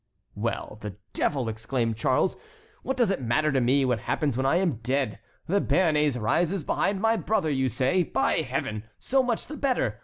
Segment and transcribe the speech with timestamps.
[0.33, 2.35] "Well, the devil!" exclaimed Charles,
[2.81, 5.19] "what does it matter to me what happens when I am dead?
[5.45, 8.01] The Béarnais rises behind my brother, you say!
[8.01, 8.81] By Heaven!
[8.97, 9.99] so much the better!